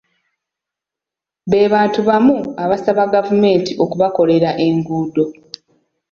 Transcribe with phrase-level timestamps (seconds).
[1.49, 5.25] Be bantu be bamu abasaba gavumenti okubakolera enguudo.